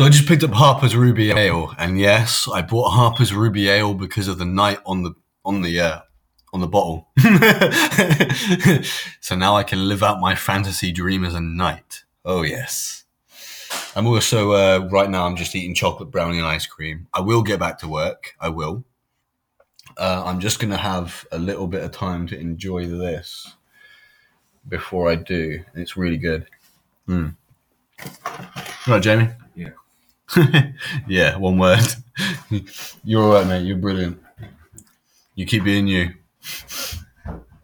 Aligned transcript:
So 0.00 0.06
I 0.06 0.08
just 0.08 0.26
picked 0.26 0.42
up 0.42 0.52
Harper's 0.52 0.96
Ruby 0.96 1.30
Ale, 1.30 1.74
and 1.76 2.00
yes, 2.00 2.48
I 2.50 2.62
bought 2.62 2.92
Harper's 2.92 3.34
Ruby 3.34 3.68
Ale 3.68 3.92
because 3.92 4.28
of 4.28 4.38
the 4.38 4.46
knight 4.46 4.78
on 4.86 5.02
the 5.02 5.12
on 5.44 5.60
the 5.60 5.78
uh, 5.78 6.00
on 6.54 6.62
the 6.62 6.66
bottle. 6.66 7.08
so 9.20 9.36
now 9.36 9.56
I 9.56 9.62
can 9.62 9.88
live 9.88 10.02
out 10.02 10.18
my 10.18 10.34
fantasy 10.34 10.90
dream 10.90 11.22
as 11.22 11.34
a 11.34 11.40
knight. 11.42 12.04
Oh 12.24 12.40
yes. 12.40 13.04
I'm 13.94 14.06
also 14.06 14.52
uh, 14.52 14.88
right 14.90 15.10
now. 15.10 15.26
I'm 15.26 15.36
just 15.36 15.54
eating 15.54 15.74
chocolate 15.74 16.10
brownie 16.10 16.38
and 16.38 16.46
ice 16.46 16.64
cream. 16.64 17.06
I 17.12 17.20
will 17.20 17.42
get 17.42 17.60
back 17.60 17.76
to 17.80 17.88
work. 17.88 18.36
I 18.40 18.48
will. 18.48 18.84
Uh, 19.98 20.22
I'm 20.24 20.40
just 20.40 20.60
gonna 20.60 20.78
have 20.78 21.26
a 21.30 21.38
little 21.38 21.66
bit 21.66 21.84
of 21.84 21.92
time 21.92 22.26
to 22.28 22.40
enjoy 22.40 22.86
this 22.86 23.54
before 24.66 25.10
I 25.10 25.16
do. 25.16 25.62
It's 25.74 25.98
really 25.98 26.16
good. 26.16 26.46
Mm. 27.06 27.36
Right, 28.86 29.02
Jamie. 29.02 29.28
Yeah. 31.08 31.36
one 31.36 31.58
word. 31.58 31.80
You're 33.04 33.22
all 33.22 33.32
right, 33.32 33.46
mate. 33.46 33.66
You're 33.66 33.76
brilliant. 33.78 34.20
You 35.34 35.46
keep 35.46 35.64
being 35.64 35.86
you. 35.86 36.14